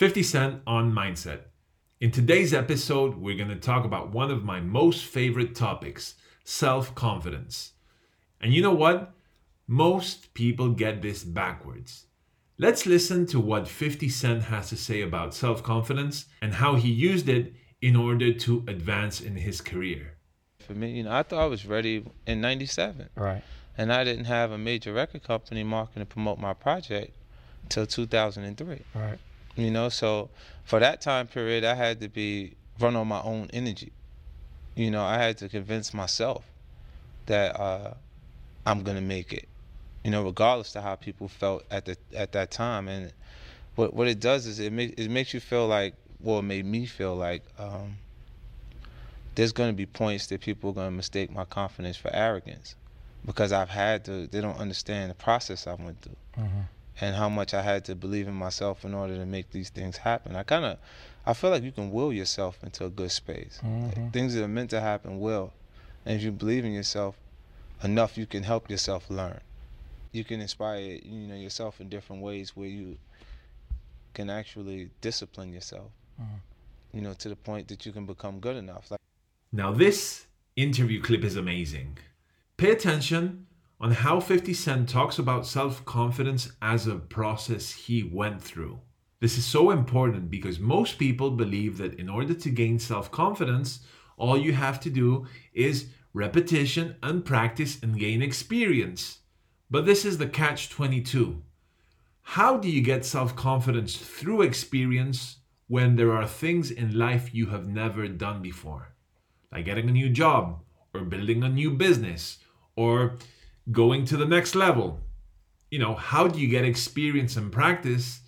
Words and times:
50 0.00 0.22
Cent 0.22 0.62
on 0.66 0.90
mindset. 0.90 1.40
In 2.00 2.10
today's 2.10 2.54
episode, 2.54 3.18
we're 3.18 3.36
going 3.36 3.50
to 3.50 3.54
talk 3.54 3.84
about 3.84 4.12
one 4.12 4.30
of 4.30 4.42
my 4.42 4.58
most 4.58 5.04
favorite 5.04 5.54
topics 5.54 6.14
self 6.42 6.94
confidence. 6.94 7.72
And 8.40 8.54
you 8.54 8.62
know 8.62 8.72
what? 8.72 9.12
Most 9.66 10.32
people 10.32 10.70
get 10.70 11.02
this 11.02 11.22
backwards. 11.22 12.06
Let's 12.56 12.86
listen 12.86 13.26
to 13.26 13.38
what 13.38 13.68
50 13.68 14.08
Cent 14.08 14.44
has 14.44 14.70
to 14.70 14.76
say 14.78 15.02
about 15.02 15.34
self 15.34 15.62
confidence 15.62 16.24
and 16.40 16.54
how 16.54 16.76
he 16.76 16.88
used 16.90 17.28
it 17.28 17.52
in 17.82 17.94
order 17.94 18.32
to 18.32 18.64
advance 18.68 19.20
in 19.20 19.36
his 19.36 19.60
career. 19.60 20.16
For 20.60 20.72
me, 20.72 20.92
you 20.92 21.02
know, 21.02 21.12
I 21.12 21.24
thought 21.24 21.42
I 21.42 21.46
was 21.46 21.66
ready 21.66 22.06
in 22.26 22.40
97. 22.40 23.10
Right. 23.16 23.42
And 23.76 23.92
I 23.92 24.04
didn't 24.04 24.24
have 24.24 24.50
a 24.50 24.56
major 24.56 24.94
record 24.94 25.24
company 25.24 25.62
marketing 25.62 26.00
to 26.00 26.06
promote 26.06 26.38
my 26.38 26.54
project 26.54 27.14
until 27.64 27.84
2003. 27.84 28.80
Right. 28.94 29.18
You 29.60 29.70
know, 29.70 29.90
so 29.90 30.30
for 30.64 30.80
that 30.80 31.02
time 31.02 31.26
period, 31.26 31.64
I 31.64 31.74
had 31.74 32.00
to 32.00 32.08
be 32.08 32.54
run 32.78 32.96
on 32.96 33.06
my 33.08 33.20
own 33.20 33.50
energy. 33.52 33.92
You 34.74 34.90
know, 34.90 35.04
I 35.04 35.18
had 35.18 35.36
to 35.38 35.50
convince 35.50 35.92
myself 35.92 36.46
that 37.26 37.60
uh, 37.60 37.92
I'm 38.64 38.82
gonna 38.82 39.02
make 39.02 39.34
it. 39.34 39.48
You 40.02 40.12
know, 40.12 40.24
regardless 40.24 40.72
to 40.72 40.80
how 40.80 40.94
people 40.94 41.28
felt 41.28 41.64
at 41.70 41.84
the 41.84 41.98
at 42.16 42.32
that 42.32 42.50
time. 42.50 42.88
And 42.88 43.12
what 43.74 43.92
what 43.92 44.08
it 44.08 44.18
does 44.18 44.46
is 44.46 44.60
it 44.60 44.72
makes 44.72 44.94
it 44.96 45.10
makes 45.10 45.34
you 45.34 45.40
feel 45.40 45.66
like, 45.66 45.94
well, 46.20 46.38
it 46.38 46.42
made 46.42 46.64
me 46.64 46.86
feel 46.86 47.14
like 47.14 47.42
um, 47.58 47.98
there's 49.34 49.52
gonna 49.52 49.74
be 49.74 49.84
points 49.84 50.26
that 50.28 50.40
people 50.40 50.70
are 50.70 50.74
gonna 50.74 50.90
mistake 50.90 51.30
my 51.30 51.44
confidence 51.44 51.98
for 51.98 52.10
arrogance 52.14 52.76
because 53.26 53.52
I've 53.52 53.68
had 53.68 54.06
to. 54.06 54.26
They 54.26 54.40
don't 54.40 54.58
understand 54.58 55.10
the 55.10 55.14
process 55.16 55.66
I 55.66 55.74
went 55.74 56.00
through. 56.00 56.16
Mm-hmm 56.38 56.60
and 57.00 57.16
how 57.16 57.28
much 57.28 57.54
I 57.54 57.62
had 57.62 57.84
to 57.86 57.94
believe 57.94 58.28
in 58.28 58.34
myself 58.34 58.84
in 58.84 58.94
order 58.94 59.16
to 59.16 59.26
make 59.26 59.50
these 59.50 59.70
things 59.70 59.98
happen. 59.98 60.36
I 60.36 60.42
kind 60.42 60.64
of, 60.64 60.78
I 61.26 61.34
feel 61.34 61.50
like 61.50 61.62
you 61.62 61.72
can 61.72 61.90
will 61.90 62.12
yourself 62.12 62.58
into 62.62 62.84
a 62.84 62.90
good 62.90 63.10
space. 63.10 63.60
Mm-hmm. 63.62 64.02
Like, 64.02 64.12
things 64.12 64.34
that 64.34 64.44
are 64.44 64.48
meant 64.48 64.70
to 64.70 64.80
happen 64.80 65.20
will, 65.20 65.52
and 66.04 66.16
if 66.16 66.22
you 66.22 66.32
believe 66.32 66.64
in 66.64 66.72
yourself 66.72 67.16
enough, 67.82 68.16
you 68.18 68.26
can 68.26 68.42
help 68.42 68.70
yourself 68.70 69.08
learn. 69.10 69.40
You 70.12 70.24
can 70.24 70.40
inspire, 70.40 70.80
you 70.80 71.26
know, 71.28 71.36
yourself 71.36 71.80
in 71.80 71.88
different 71.88 72.22
ways 72.22 72.56
where 72.56 72.68
you 72.68 72.96
can 74.14 74.28
actually 74.28 74.90
discipline 75.00 75.52
yourself. 75.52 75.90
Mm-hmm. 76.20 76.96
You 76.96 77.02
know, 77.02 77.12
to 77.14 77.28
the 77.28 77.36
point 77.36 77.68
that 77.68 77.86
you 77.86 77.92
can 77.92 78.06
become 78.06 78.40
good 78.40 78.56
enough. 78.56 78.90
Like, 78.90 79.00
now 79.52 79.72
this 79.72 80.26
interview 80.56 81.00
clip 81.00 81.22
is 81.24 81.36
amazing. 81.36 81.98
Pay 82.56 82.72
attention 82.72 83.46
on 83.80 83.92
how 83.92 84.20
50 84.20 84.52
Cent 84.52 84.88
talks 84.88 85.18
about 85.18 85.46
self 85.46 85.84
confidence 85.86 86.52
as 86.60 86.86
a 86.86 86.96
process 86.96 87.72
he 87.72 88.02
went 88.02 88.42
through. 88.42 88.80
This 89.20 89.38
is 89.38 89.44
so 89.44 89.70
important 89.70 90.30
because 90.30 90.58
most 90.58 90.98
people 90.98 91.30
believe 91.30 91.78
that 91.78 91.98
in 91.98 92.08
order 92.08 92.34
to 92.34 92.50
gain 92.50 92.78
self 92.78 93.10
confidence, 93.10 93.80
all 94.16 94.38
you 94.38 94.52
have 94.52 94.80
to 94.80 94.90
do 94.90 95.26
is 95.54 95.88
repetition 96.12 96.96
and 97.02 97.24
practice 97.24 97.82
and 97.82 97.98
gain 97.98 98.20
experience. 98.20 99.20
But 99.70 99.86
this 99.86 100.04
is 100.04 100.18
the 100.18 100.26
catch 100.28 100.68
22. 100.68 101.42
How 102.22 102.58
do 102.58 102.68
you 102.68 102.82
get 102.82 103.04
self 103.04 103.34
confidence 103.34 103.96
through 103.96 104.42
experience 104.42 105.38
when 105.68 105.96
there 105.96 106.12
are 106.12 106.26
things 106.26 106.70
in 106.70 106.98
life 106.98 107.34
you 107.34 107.46
have 107.46 107.66
never 107.66 108.06
done 108.08 108.42
before? 108.42 108.94
Like 109.50 109.64
getting 109.64 109.88
a 109.88 109.92
new 109.92 110.10
job, 110.10 110.60
or 110.92 111.00
building 111.00 111.42
a 111.42 111.48
new 111.48 111.70
business, 111.70 112.38
or 112.76 113.16
going 113.70 114.04
to 114.06 114.16
the 114.16 114.26
next 114.26 114.54
level. 114.54 115.00
You 115.70 115.78
know, 115.78 115.94
how 115.94 116.26
do 116.26 116.40
you 116.40 116.48
get 116.48 116.64
experience 116.64 117.36
and 117.36 117.52
practice 117.52 118.20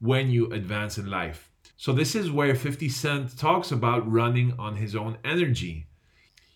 when 0.00 0.30
you 0.30 0.46
advance 0.52 0.98
in 0.98 1.10
life? 1.10 1.50
So, 1.76 1.92
this 1.92 2.14
is 2.14 2.30
where 2.30 2.54
50 2.54 2.88
Cent 2.88 3.38
talks 3.38 3.70
about 3.70 4.10
running 4.10 4.54
on 4.58 4.76
his 4.76 4.96
own 4.96 5.18
energy. 5.24 5.86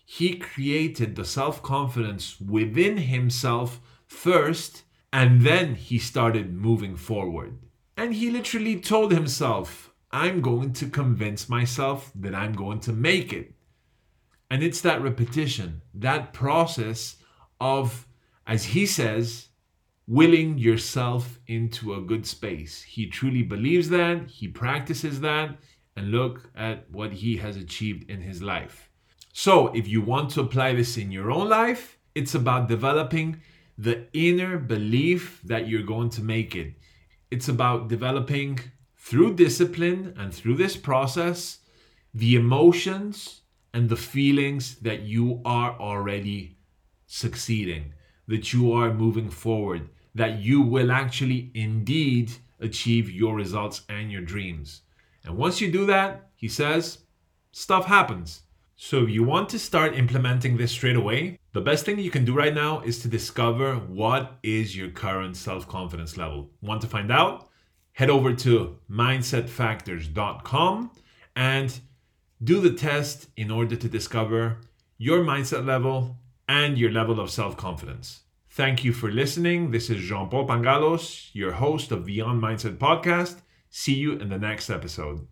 He 0.05 0.35
created 0.35 1.15
the 1.15 1.25
self 1.25 1.63
confidence 1.63 2.39
within 2.39 2.97
himself 2.97 3.79
first, 4.05 4.83
and 5.11 5.41
then 5.41 5.75
he 5.75 5.97
started 5.97 6.53
moving 6.53 6.95
forward. 6.95 7.57
And 7.95 8.15
he 8.15 8.29
literally 8.31 8.79
told 8.79 9.11
himself, 9.11 9.91
I'm 10.11 10.41
going 10.41 10.73
to 10.73 10.87
convince 10.87 11.47
myself 11.47 12.11
that 12.15 12.35
I'm 12.35 12.53
going 12.53 12.79
to 12.81 12.93
make 12.93 13.31
it. 13.31 13.53
And 14.49 14.61
it's 14.61 14.81
that 14.81 15.01
repetition, 15.01 15.81
that 15.93 16.33
process 16.33 17.15
of 17.59 18.07
as 18.45 18.65
he 18.65 18.85
says, 18.85 19.49
willing 20.07 20.57
yourself 20.57 21.39
into 21.47 21.93
a 21.93 22.01
good 22.01 22.25
space. 22.25 22.81
He 22.81 23.07
truly 23.07 23.43
believes 23.43 23.89
that, 23.89 24.27
he 24.27 24.47
practices 24.47 25.21
that, 25.21 25.57
and 25.95 26.11
look 26.11 26.49
at 26.55 26.89
what 26.91 27.13
he 27.13 27.37
has 27.37 27.55
achieved 27.55 28.09
in 28.09 28.21
his 28.21 28.41
life. 28.41 28.89
So, 29.31 29.67
if 29.69 29.87
you 29.87 30.01
want 30.01 30.31
to 30.31 30.41
apply 30.41 30.73
this 30.73 30.97
in 30.97 31.11
your 31.11 31.31
own 31.31 31.49
life, 31.49 31.97
it's 32.13 32.35
about 32.35 32.67
developing 32.67 33.41
the 33.77 34.05
inner 34.13 34.57
belief 34.57 35.41
that 35.43 35.67
you're 35.67 35.83
going 35.83 36.09
to 36.11 36.21
make 36.21 36.55
it. 36.55 36.73
It's 37.31 37.47
about 37.47 37.87
developing 37.87 38.59
through 38.97 39.35
discipline 39.35 40.13
and 40.17 40.33
through 40.33 40.55
this 40.55 40.77
process 40.77 41.59
the 42.13 42.35
emotions 42.35 43.41
and 43.73 43.89
the 43.89 43.97
feelings 43.97 44.75
that 44.75 45.01
you 45.01 45.41
are 45.43 45.71
already 45.79 46.57
succeeding 47.07 47.93
that 48.27 48.53
you 48.53 48.73
are 48.73 48.93
moving 48.93 49.29
forward, 49.29 49.89
that 50.15 50.39
you 50.39 50.61
will 50.61 50.91
actually 50.91 51.51
indeed 51.53 52.31
achieve 52.59 53.09
your 53.09 53.35
results 53.35 53.81
and 53.89 54.11
your 54.11 54.21
dreams. 54.21 54.81
And 55.25 55.37
once 55.37 55.61
you 55.61 55.71
do 55.71 55.85
that, 55.87 56.29
he 56.35 56.47
says, 56.47 56.99
stuff 57.51 57.85
happens. 57.85 58.41
So 58.75 59.03
if 59.03 59.09
you 59.09 59.23
want 59.23 59.49
to 59.49 59.59
start 59.59 59.95
implementing 59.95 60.57
this 60.57 60.71
straight 60.71 60.95
away, 60.95 61.39
the 61.53 61.61
best 61.61 61.85
thing 61.85 61.99
you 61.99 62.11
can 62.11 62.25
do 62.25 62.33
right 62.33 62.53
now 62.53 62.81
is 62.81 62.99
to 62.99 63.07
discover 63.07 63.75
what 63.75 64.37
is 64.43 64.75
your 64.75 64.89
current 64.89 65.37
self-confidence 65.37 66.17
level. 66.17 66.49
Want 66.61 66.81
to 66.81 66.87
find 66.87 67.11
out? 67.11 67.49
Head 67.93 68.09
over 68.09 68.33
to 68.33 68.77
mindsetfactors.com 68.89 70.91
and 71.35 71.79
do 72.43 72.59
the 72.59 72.73
test 72.73 73.27
in 73.37 73.51
order 73.51 73.75
to 73.75 73.87
discover 73.87 74.57
your 74.97 75.23
mindset 75.23 75.65
level 75.65 76.17
and 76.47 76.77
your 76.77 76.91
level 76.91 77.19
of 77.19 77.29
self 77.31 77.57
confidence. 77.57 78.21
Thank 78.49 78.83
you 78.83 78.93
for 78.93 79.11
listening. 79.11 79.71
This 79.71 79.89
is 79.89 80.01
Jean 80.03 80.29
Paul 80.29 80.47
Pangalos, 80.47 81.29
your 81.33 81.53
host 81.53 81.91
of 81.91 82.05
Beyond 82.05 82.41
Mindset 82.41 82.77
Podcast. 82.77 83.41
See 83.69 83.95
you 83.95 84.13
in 84.13 84.29
the 84.29 84.37
next 84.37 84.69
episode. 84.69 85.27